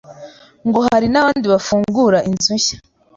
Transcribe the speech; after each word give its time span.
Ngo 0.67 0.79
hari 0.87 1.07
n’abandi 1.09 1.45
bafungura 1.53 2.17
inzu 2.29 2.51
nshya 2.57 2.77